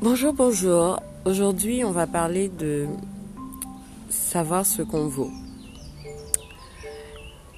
Bonjour, 0.00 0.32
bonjour. 0.32 1.00
Aujourd'hui, 1.24 1.84
on 1.84 1.90
va 1.90 2.06
parler 2.06 2.48
de 2.48 2.86
savoir 4.08 4.64
ce 4.64 4.82
qu'on 4.82 5.08
vaut. 5.08 5.30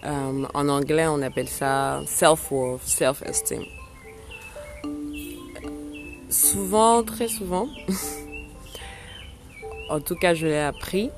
Euh, 0.05 0.47
en 0.55 0.69
anglais, 0.69 1.07
on 1.07 1.21
appelle 1.21 1.49
ça 1.49 2.01
self-worth, 2.07 2.83
self-esteem. 2.83 3.63
Souvent, 6.31 7.03
très 7.03 7.29
souvent, 7.29 7.69
en 9.91 10.01
tout 10.01 10.15
cas 10.15 10.33
je 10.33 10.47
l'ai 10.47 10.59
appris, 10.59 11.11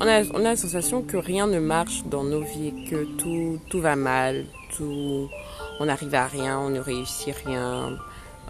on 0.00 0.06
a, 0.06 0.22
la 0.22 0.56
sensation 0.56 1.02
que 1.02 1.16
rien 1.16 1.46
ne 1.46 1.60
marche 1.60 2.02
dans 2.06 2.24
nos 2.24 2.40
vies, 2.40 2.72
que 2.90 3.04
tout, 3.18 3.60
tout 3.68 3.80
va 3.80 3.94
mal, 3.94 4.46
tout, 4.76 5.28
on 5.80 5.86
n'arrive 5.86 6.14
à 6.14 6.26
rien, 6.26 6.58
on 6.58 6.70
ne 6.70 6.80
réussit 6.80 7.34
rien, 7.44 7.96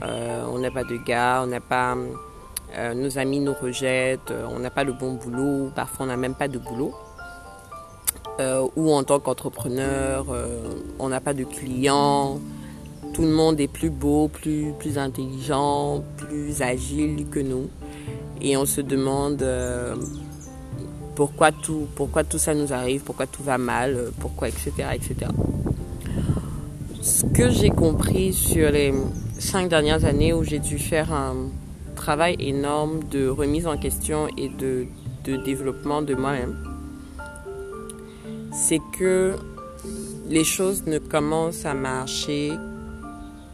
euh, 0.03 0.45
on 0.53 0.59
n'a 0.59 0.71
pas 0.71 0.85
de 0.85 0.97
gars, 0.97 1.43
on 1.45 1.47
n'a 1.47 1.61
pas, 1.61 1.97
euh, 2.77 2.95
nos 2.95 3.19
amis 3.19 3.41
nous 3.41 3.55
rejettent, 3.55 4.33
on 4.51 4.59
n'a 4.59 4.71
pas 4.71 4.85
le 4.85 4.93
bon 4.93 5.15
boulot, 5.15 5.71
parfois 5.75 6.07
on 6.07 6.09
n'a 6.09 6.17
même 6.17 6.35
pas 6.35 6.49
de 6.49 6.59
boulot. 6.59 6.95
Euh, 8.41 8.67
ou 8.77 8.93
en 8.93 9.05
tant 9.05 9.21
qu'entrepreneur, 9.21 10.27
on 10.99 11.09
n'a 11.09 11.21
pas 11.21 11.35
de 11.35 11.45
clients, 11.45 12.41
tout 13.13 13.23
le 13.23 13.29
monde 13.29 13.61
est 13.61 13.69
plus 13.69 13.91
beau, 13.91 14.29
plus, 14.29 14.73
plus 14.79 14.99
intelligent, 14.99 16.03
plus 16.17 16.63
agile 16.63 17.29
que 17.29 17.41
nous. 17.41 17.69
Et 18.41 18.57
on 18.57 18.65
se 18.65 18.81
demande 18.81 19.45
pourquoi, 21.15 21.53
tout, 21.53 21.87
pourquoi 21.95 22.25
tout 22.25 22.39
ça 22.39 22.55
nous 22.55 22.73
arrive, 22.73 23.03
pourquoi 23.03 23.27
tout 23.27 23.43
va 23.43 23.59
mal, 23.59 24.11
pourquoi, 24.19 24.49
etc. 24.49 24.73
etc. 24.95 25.27
Ce 27.03 27.27
que 27.27 27.51
j'ai 27.51 27.71
compris 27.71 28.33
sur 28.33 28.71
les 28.71 28.95
cinq 29.37 29.69
dernières 29.69 30.05
années 30.05 30.33
où 30.33 30.45
j'ai 30.45 30.61
dû 30.61 30.79
faire 30.79 31.13
un 31.13 31.49
travail 31.97 32.37
énorme 32.39 33.03
de 33.11 33.27
remise 33.27 33.67
en 33.67 33.77
question 33.77 34.29
et 34.39 34.49
de, 34.49 34.87
de 35.25 35.35
développement 35.35 36.03
de 36.03 36.15
moi-même, 36.15 36.57
c'est 38.53 38.79
que 38.97 39.35
les 40.29 40.45
choses 40.45 40.85
ne 40.87 40.99
commencent 40.99 41.67
à 41.67 41.75
marcher 41.75 42.53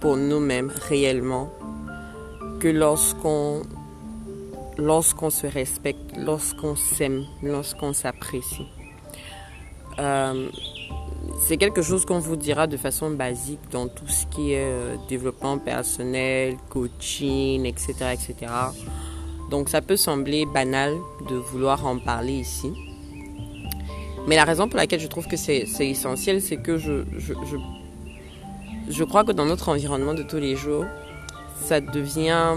pour 0.01 0.19
nous-mêmes 0.19 0.71
réellement 0.87 1.51
que 2.61 2.69
lorsqu'on 2.69 3.63
lorsqu'on 4.77 5.31
se 5.31 5.47
respecte, 5.47 6.19
lorsqu'on 6.19 6.77
s'aime, 6.77 7.25
lorsqu'on 7.43 7.95
s'apprécie. 7.95 8.67
Euh, 9.99 10.51
c'est 11.41 11.57
quelque 11.57 11.83
chose 11.83 12.05
qu'on 12.05 12.19
vous 12.19 12.37
dira 12.37 12.67
de 12.67 12.77
façon 12.77 13.11
basique 13.11 13.61
dans 13.71 13.89
tout 13.89 14.09
ce 14.09 14.27
qui 14.27 14.53
est 14.53 14.65
euh, 14.65 14.97
développement 15.09 15.59
personnel, 15.59 16.57
coaching, 16.69 17.65
etc., 17.65 17.95
etc. 18.13 18.53
Donc 19.51 19.69
ça 19.69 19.81
peut 19.81 19.97
sembler 19.97 20.47
banal 20.47 20.97
de 21.29 21.37
vouloir 21.37 21.87
en 21.87 21.99
parler 21.99 22.35
ici. 22.35 22.73
Mais 24.27 24.37
la 24.37 24.45
raison 24.45 24.69
pour 24.69 24.77
laquelle 24.77 25.01
je 25.01 25.07
trouve 25.07 25.27
que 25.27 25.37
c'est 25.37 25.67
essentiel, 25.81 26.43
c'est 26.43 26.59
que 26.59 26.77
je, 26.77 27.05
je, 27.17 27.33
je, 27.51 27.57
je 28.91 29.05
crois 29.05 29.25
que 29.25 29.33
dans 29.33 29.47
notre 29.47 29.71
environnement 29.71 30.15
de 30.15 30.23
tous 30.23 30.37
les 30.37 30.57
jours, 30.57 30.85
ça 31.65 31.81
devient... 31.81 32.57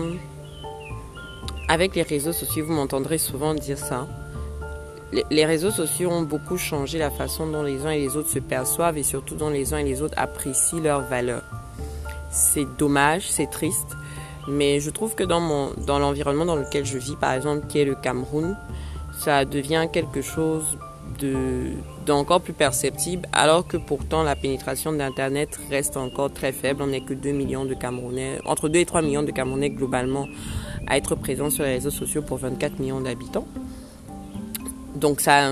Avec 1.70 1.96
les 1.96 2.02
réseaux 2.02 2.34
sociaux, 2.34 2.66
vous 2.66 2.74
m'entendrez 2.74 3.18
souvent 3.18 3.54
dire 3.54 3.78
ça 3.78 4.06
les 5.30 5.46
réseaux 5.46 5.72
sociaux 5.72 6.10
ont 6.10 6.22
beaucoup 6.22 6.58
changé 6.58 6.98
la 6.98 7.12
façon 7.12 7.48
dont 7.48 7.64
les 7.64 7.86
uns 7.86 7.92
et 7.92 8.00
les 8.00 8.16
autres 8.16 8.30
se 8.30 8.40
perçoivent 8.40 8.98
et 8.98 9.04
surtout 9.04 9.36
dont 9.36 9.50
les 9.50 9.74
uns 9.74 9.78
et 9.78 9.84
les 9.84 10.02
autres 10.02 10.16
apprécient 10.18 10.80
leurs 10.80 11.02
valeurs. 11.02 11.44
C'est 12.32 12.68
dommage, 12.78 13.30
c'est 13.30 13.50
triste, 13.50 13.98
mais 14.48 14.80
je 14.80 14.90
trouve 14.90 15.16
que 15.16 15.24
dans, 15.24 15.42
mon, 15.42 15.72
dans 15.86 16.00
l'environnement 16.00 16.46
dans 16.46 16.56
lequel 16.56 16.86
je 16.86 16.98
vis, 16.98 17.16
par 17.16 17.34
exemple, 17.34 17.68
qui 17.68 17.80
est 17.80 17.86
le 17.86 17.96
Cameroun, 17.96 18.56
ça 19.20 19.44
devient 19.44 19.88
quelque 19.92 20.22
chose 20.22 20.78
de, 21.20 21.72
d'encore 22.06 22.42
plus 22.42 22.54
perceptible, 22.54 23.28
alors 23.34 23.68
que 23.68 23.78
pourtant 23.78 24.24
la 24.24 24.36
pénétration 24.36 24.94
d'Internet 24.94 25.60
reste 25.70 25.98
encore 25.98 26.32
très 26.32 26.54
faible. 26.54 26.82
On 26.82 26.88
n'est 26.88 27.02
que 27.02 27.14
2 27.14 27.32
millions 27.32 27.66
de 27.66 27.74
Camerounais, 27.74 28.40
entre 28.46 28.70
2 28.70 28.80
et 28.80 28.86
3 28.86 29.02
millions 29.02 29.24
de 29.24 29.32
Camerounais 29.32 29.70
globalement 29.70 30.28
à 30.88 30.98
être 30.98 31.16
présents 31.16 31.50
sur 31.50 31.64
les 31.64 31.74
réseaux 31.74 31.92
sociaux 31.92 32.22
pour 32.22 32.38
24 32.38 32.80
millions 32.80 33.02
d'habitants. 33.02 33.46
Donc 35.02 35.20
ça, 35.20 35.52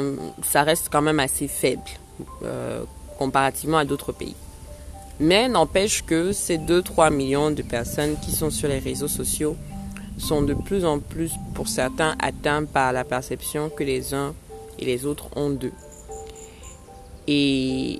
reste 0.64 0.90
quand 0.92 1.02
même 1.02 1.20
assez 1.20 1.48
faible 1.48 1.82
euh, 2.44 2.84
comparativement 3.18 3.80
à 3.80 3.86
d'autres 3.86 4.12
pays. 4.12 4.36
Mais 5.20 5.50
n'empêche 5.50 6.06
que 6.06 6.32
ces 6.32 6.60
2-3 6.60 7.12
millions 7.12 7.50
de 7.50 7.64
personnes 7.64 8.16
qui 8.24 8.32
sont 8.32 8.52
sur 8.52 8.70
les 8.70 8.78
réseaux 8.78 9.08
sociaux 9.08 9.58
sont 10.20 10.44
de 10.44 10.54
plus 10.54 10.86
en 10.86 11.00
plus, 11.00 11.32
pour 11.56 11.68
certains, 11.68 12.16
atteints 12.22 12.64
par 12.64 12.94
la 12.94 13.04
perception 13.04 13.70
que 13.70 13.84
les 13.84 14.14
uns 14.14 14.36
et 14.78 14.86
les 14.86 15.06
autres 15.08 15.30
ont 15.36 15.50
d'eux. 15.50 15.74
Et, 17.28 18.00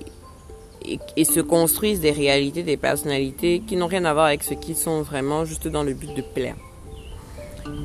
et, 0.84 0.98
et, 1.16 1.24
se 1.24 1.40
construisent 1.40 2.00
des 2.00 2.10
réalités, 2.12 2.62
des 2.62 2.76
personnalités 2.76 3.60
qui 3.66 3.76
n'ont 3.76 3.86
rien 3.86 4.04
à 4.04 4.12
voir 4.12 4.26
avec 4.26 4.42
ce 4.42 4.54
qu'ils 4.54 4.76
sont 4.76 5.02
vraiment, 5.02 5.44
juste 5.44 5.68
dans 5.68 5.82
le 5.82 5.94
but 5.94 6.14
de 6.14 6.22
plaire 6.22 6.56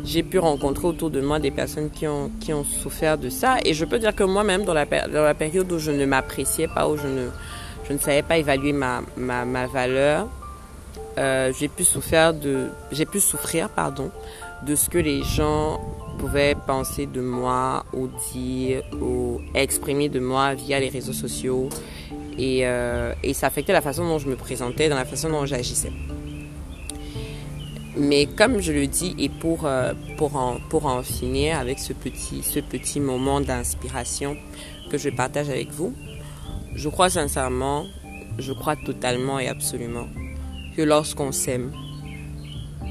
j'ai 0.04 0.24
pu 0.24 0.40
rencontrer 0.40 0.88
autour 0.88 1.10
de 1.10 1.22
moi 1.22 1.40
des 1.40 1.52
personnes 1.52 1.90
qui 1.90 2.08
ont, 2.08 2.32
qui 2.40 2.54
ont 2.54 2.64
souffert 2.64 3.18
de 3.18 3.30
ça. 3.30 3.58
Et 3.66 3.74
je 3.74 3.86
peux 3.86 4.00
dire 4.00 4.16
que 4.16 4.24
moi-même, 4.24 4.64
dans 4.64 4.74
la, 4.74 4.86
dans 4.86 5.24
la 5.24 5.34
période 5.34 5.72
où 5.72 5.80
je 5.80 5.92
ne 5.92 6.06
m'appréciais 6.06 6.68
pas, 6.68 6.88
où 6.88 6.98
je 6.98 7.08
ne, 7.08 7.28
je 7.88 7.94
ne 7.94 7.98
savais 7.98 8.22
pas 8.22 8.38
évaluer 8.38 8.74
ma, 8.74 9.02
ma, 9.18 9.46
ma 9.46 9.68
valeur, 9.68 10.28
euh, 11.18 11.52
j'ai 11.58 11.68
pu 11.68 11.84
souffrir 11.84 12.34
de, 12.34 12.68
j'ai 12.92 13.06
pu 13.06 13.20
souffrir, 13.20 13.70
pardon, 13.70 14.12
de 14.66 14.76
ce 14.76 14.90
que 14.90 14.98
les 14.98 15.24
gens 15.24 15.80
pouvaient 16.18 16.56
penser 16.68 17.06
de 17.06 17.22
moi 17.22 17.86
ou 17.94 18.08
dire 18.34 18.84
ou 19.02 19.42
exprimer 19.54 20.10
de 20.10 20.20
moi 20.20 20.54
via 20.54 20.80
les 20.80 20.90
réseaux 20.90 21.14
sociaux. 21.14 21.70
Et, 22.38 22.62
euh, 22.64 23.14
et 23.24 23.34
ça 23.34 23.48
affectait 23.48 23.74
la 23.74 23.82
façon 23.82 24.06
dont 24.06 24.20
je 24.20 24.28
me 24.28 24.36
présentais, 24.36 24.90
dans 24.90 24.96
la 24.98 25.06
façon 25.06 25.30
dont 25.30 25.46
j'agissais. 25.46 25.92
Mais 27.98 28.26
comme 28.26 28.60
je 28.60 28.74
le 28.74 28.88
dis, 28.88 29.16
et 29.18 29.30
pour, 29.30 29.66
euh, 29.66 29.94
pour, 30.18 30.36
en, 30.36 30.58
pour 30.70 30.86
en 30.86 31.02
finir 31.02 31.58
avec 31.58 31.80
ce 31.80 31.94
petit, 31.94 32.44
ce 32.44 32.60
petit 32.60 33.00
moment 33.00 33.40
d'inspiration 33.40 34.36
que 34.92 34.98
je 34.98 35.10
partage 35.10 35.50
avec 35.50 35.72
vous, 35.72 35.94
je 36.76 36.90
crois 36.90 37.10
sincèrement, 37.10 37.86
je 38.38 38.52
crois 38.52 38.76
totalement 38.76 39.40
et 39.40 39.48
absolument 39.48 40.08
que 40.76 40.82
lorsqu'on 40.82 41.32
s'aime, 41.32 41.72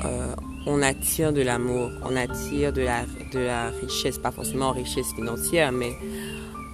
euh, 0.04 0.34
on 0.66 0.80
attire 0.80 1.32
de 1.34 1.42
l'amour, 1.42 1.90
on 2.02 2.16
attire 2.16 2.72
de 2.72 2.80
la, 2.80 3.04
de 3.32 3.40
la 3.40 3.70
richesse, 3.70 4.18
pas 4.18 4.30
forcément 4.30 4.72
richesse 4.72 5.12
financière, 5.14 5.70
mais 5.70 5.92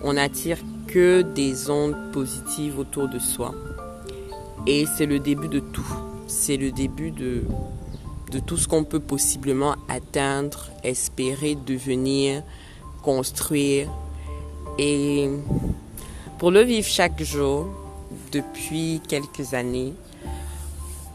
on 0.02 0.16
attire 0.16 0.58
que 0.86 1.22
des 1.22 1.68
ondes 1.68 1.96
positives 2.12 2.78
autour 2.78 3.08
de 3.08 3.18
soi. 3.18 3.54
Et 4.66 4.86
c'est 4.96 5.06
le 5.06 5.18
début 5.18 5.48
de 5.48 5.58
tout. 5.58 5.86
C'est 6.28 6.56
le 6.56 6.70
début 6.70 7.10
de, 7.10 7.42
de 8.30 8.38
tout 8.38 8.56
ce 8.56 8.68
qu'on 8.68 8.84
peut 8.84 9.00
possiblement 9.00 9.74
atteindre, 9.88 10.70
espérer, 10.84 11.56
devenir, 11.66 12.42
construire. 13.02 13.88
Et 14.78 15.28
pour 16.38 16.50
le 16.50 16.62
vivre 16.62 16.86
chaque 16.86 17.22
jour, 17.22 17.68
depuis 18.32 19.00
quelques 19.06 19.54
années, 19.54 19.92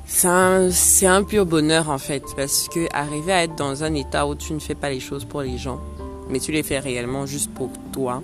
c'est 0.06 1.08
un, 1.08 1.24
pur 1.24 1.46
bonheur 1.46 1.90
en 1.90 1.98
fait, 1.98 2.24
parce 2.36 2.68
que 2.70 2.88
arriver 2.94 3.34
à 3.34 3.44
être 3.44 3.56
dans 3.56 3.84
un 3.84 3.94
état 3.96 4.28
où 4.28 4.36
tu 4.36 4.54
ne 4.54 4.60
fais 4.60 4.76
pas 4.76 4.90
les 4.90 5.00
choses 5.00 5.26
pour 5.26 5.42
les 5.42 5.58
gens, 5.58 5.80
mais 6.30 6.40
tu 6.40 6.52
les 6.52 6.64
fais 6.64 6.80
réellement 6.80 7.26
juste 7.26 7.52
pour 7.54 7.70
toi, 7.92 8.22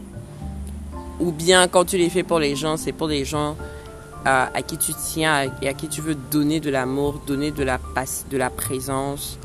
ou 1.19 1.31
bien 1.31 1.67
quand 1.67 1.85
tu 1.85 1.97
les 1.97 2.09
fais 2.09 2.23
pour 2.23 2.39
les 2.39 2.55
gens, 2.55 2.77
c'est 2.77 2.91
pour 2.91 3.07
les 3.07 3.25
gens 3.25 3.55
à, 4.25 4.61
qui 4.61 4.77
tu 4.77 4.93
tiens 4.93 5.51
et 5.61 5.67
à 5.67 5.73
qui 5.73 5.87
tu 5.87 6.01
veux 6.01 6.15
donner 6.15 6.59
de 6.59 6.69
l'amour, 6.69 7.21
donner 7.25 7.51
de 7.51 7.63
la, 7.63 7.79
de 8.29 8.37
la 8.37 8.49
présence. 8.49 9.37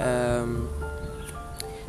Euh, 0.00 0.44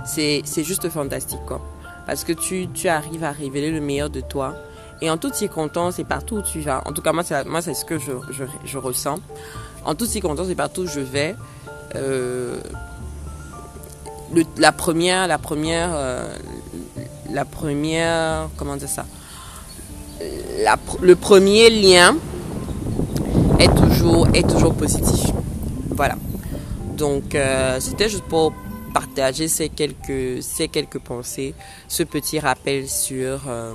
c'est 0.06 0.64
juste 0.64 0.90
fantastique, 0.90 1.40
quoi. 1.46 1.62
Parce 2.06 2.24
que 2.24 2.32
tu, 2.34 2.70
tu 2.74 2.88
arrives 2.88 3.24
à 3.24 3.32
révéler 3.32 3.72
le 3.72 3.82
meilleur 3.82 4.10
de 4.10 4.22
toi. 4.22 4.56
Et 5.02 5.10
en 5.10 5.18
toutes 5.18 5.36
circonstances 5.36 6.00
et 6.00 6.04
partout 6.04 6.38
où 6.38 6.42
tu 6.42 6.62
vas, 6.62 6.82
en 6.88 6.92
tout 6.92 7.04
cas 7.04 7.14
moi 7.14 7.24
c'est, 7.24 7.74
ce 7.76 7.86
que 7.86 8.00
je, 8.00 8.14
je, 8.32 8.46
je, 8.66 8.78
ressens, 8.80 9.20
en 9.86 9.94
toutes 9.94 10.10
circonstances 10.10 10.50
et 10.50 10.56
partout 10.56 10.82
où 10.82 10.88
je 10.88 11.02
vais, 11.02 11.36
euh, 11.96 12.58
la 14.58 14.72
première, 14.72 15.28
la 15.28 15.38
première, 15.38 15.92
euh, 15.94 16.28
la 17.32 17.46
première, 17.46 18.50
comment 18.58 18.76
dire 18.76 18.90
ça, 18.90 19.06
la, 20.64 20.78
le 21.00 21.16
premier 21.16 21.70
lien 21.70 22.16
est 23.60 23.74
toujours, 23.76 24.28
est 24.34 24.48
toujours 24.48 24.74
positif. 24.74 25.32
Voilà. 25.90 26.16
Donc, 26.96 27.36
euh, 27.36 27.80
c'était 27.80 28.10
juste 28.10 28.26
pour 28.26 28.54
partager 28.94 29.48
ces 29.48 29.70
quelques, 29.70 30.42
ces 30.42 30.68
quelques 30.68 31.00
pensées, 31.00 31.54
ce 31.88 32.04
petit 32.04 32.40
rappel 32.40 32.88
sur 32.88 33.42
euh, 33.48 33.74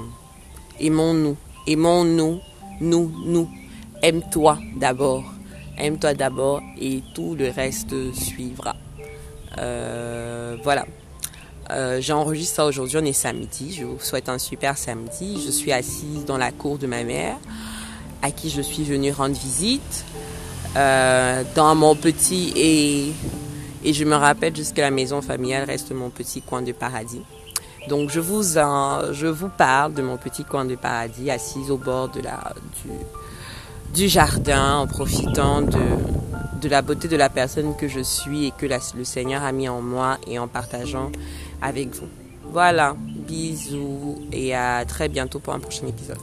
aimons-nous, 0.80 1.36
aimons-nous, 1.66 2.40
nous, 2.80 3.12
nous. 3.24 3.48
Aime-toi 4.02 4.58
d'abord. 4.76 5.24
Aime-toi 5.78 6.14
d'abord 6.14 6.60
et 6.80 7.02
tout 7.14 7.34
le 7.34 7.50
reste 7.50 8.12
suivra. 8.14 8.74
Euh, 9.58 10.56
voilà. 10.62 10.86
Euh, 11.70 12.00
j'enregistre 12.00 12.56
ça 12.56 12.66
aujourd'hui, 12.66 12.98
on 13.00 13.04
est 13.04 13.12
samedi. 13.12 13.72
Je 13.72 13.84
vous 13.84 14.00
souhaite 14.00 14.28
un 14.28 14.38
super 14.38 14.76
samedi. 14.76 15.42
Je 15.46 15.50
suis 15.50 15.72
assise 15.72 16.24
dans 16.26 16.36
la 16.36 16.50
cour 16.50 16.78
de 16.78 16.86
ma 16.86 17.04
mère, 17.04 17.36
à 18.22 18.30
qui 18.30 18.50
je 18.50 18.62
suis 18.62 18.84
venue 18.84 19.12
rendre 19.12 19.36
visite. 19.36 20.04
Euh, 20.74 21.42
dans 21.54 21.74
mon 21.74 21.94
petit 21.94 22.50
et, 22.56 23.12
et 23.84 23.92
je 23.92 24.04
me 24.04 24.14
rappelle 24.14 24.56
jusque 24.56 24.78
la 24.78 24.90
maison 24.90 25.20
familiale 25.20 25.64
reste 25.64 25.92
mon 25.92 26.08
petit 26.08 26.40
coin 26.40 26.62
de 26.62 26.72
paradis. 26.72 27.20
Donc 27.88 28.10
je 28.10 28.20
vous, 28.20 28.42
je 28.42 29.26
vous 29.26 29.48
parle 29.48 29.92
de 29.92 30.02
mon 30.02 30.16
petit 30.16 30.44
coin 30.44 30.64
de 30.64 30.76
paradis 30.76 31.30
assise 31.30 31.70
au 31.70 31.76
bord 31.76 32.08
de 32.08 32.20
la, 32.20 32.54
du, 32.84 34.02
du 34.02 34.08
jardin 34.08 34.78
en 34.78 34.86
profitant 34.86 35.62
de, 35.62 35.80
de 36.62 36.68
la 36.68 36.80
beauté 36.80 37.08
de 37.08 37.16
la 37.16 37.28
personne 37.28 37.76
que 37.76 37.88
je 37.88 38.00
suis 38.00 38.46
et 38.46 38.52
que 38.56 38.66
le 38.66 39.04
Seigneur 39.04 39.42
a 39.42 39.52
mis 39.52 39.68
en 39.68 39.82
moi 39.82 40.18
et 40.26 40.38
en 40.38 40.48
partageant 40.48 41.10
avec 41.60 41.94
vous. 41.94 42.08
Voilà, 42.50 42.94
bisous 42.98 44.20
et 44.32 44.54
à 44.54 44.84
très 44.84 45.08
bientôt 45.08 45.38
pour 45.38 45.52
un 45.52 45.60
prochain 45.60 45.86
épisode. 45.86 46.18